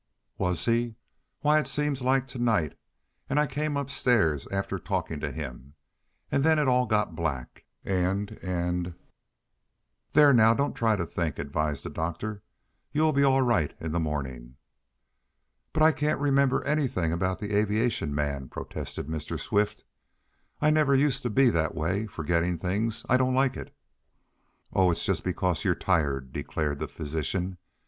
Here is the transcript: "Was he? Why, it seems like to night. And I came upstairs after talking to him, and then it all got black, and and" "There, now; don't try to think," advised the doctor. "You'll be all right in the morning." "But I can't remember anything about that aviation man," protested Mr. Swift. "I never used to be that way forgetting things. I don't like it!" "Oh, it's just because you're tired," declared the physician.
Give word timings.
"Was 0.39 0.65
he? 0.65 0.95
Why, 1.41 1.59
it 1.59 1.67
seems 1.67 2.01
like 2.01 2.25
to 2.29 2.39
night. 2.39 2.75
And 3.29 3.39
I 3.39 3.45
came 3.45 3.77
upstairs 3.77 4.47
after 4.51 4.79
talking 4.79 5.19
to 5.19 5.31
him, 5.31 5.75
and 6.31 6.43
then 6.43 6.57
it 6.57 6.67
all 6.67 6.87
got 6.87 7.15
black, 7.15 7.65
and 7.85 8.31
and" 8.41 8.95
"There, 10.13 10.33
now; 10.33 10.55
don't 10.55 10.73
try 10.73 10.95
to 10.95 11.05
think," 11.05 11.37
advised 11.37 11.85
the 11.85 11.91
doctor. 11.91 12.41
"You'll 12.91 13.13
be 13.13 13.21
all 13.23 13.43
right 13.43 13.75
in 13.79 13.91
the 13.91 13.99
morning." 13.99 14.55
"But 15.71 15.83
I 15.83 15.91
can't 15.91 16.19
remember 16.19 16.63
anything 16.63 17.11
about 17.11 17.37
that 17.37 17.51
aviation 17.51 18.15
man," 18.15 18.49
protested 18.49 19.05
Mr. 19.05 19.39
Swift. 19.39 19.83
"I 20.59 20.71
never 20.71 20.95
used 20.95 21.21
to 21.21 21.29
be 21.29 21.51
that 21.51 21.75
way 21.75 22.07
forgetting 22.07 22.57
things. 22.57 23.05
I 23.07 23.17
don't 23.17 23.35
like 23.35 23.55
it!" 23.55 23.71
"Oh, 24.73 24.89
it's 24.89 25.05
just 25.05 25.23
because 25.23 25.63
you're 25.63 25.75
tired," 25.75 26.33
declared 26.33 26.79
the 26.79 26.87
physician. 26.87 27.59